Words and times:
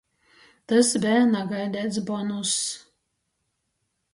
Tys 0.67 0.89
beja 1.03 1.25
nagaideits 1.27 1.99
bonuss. 2.07 2.55